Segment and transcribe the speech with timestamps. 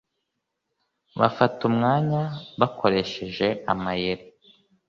[1.19, 2.21] bafata umwanya
[2.59, 4.25] bakoresheje amayeri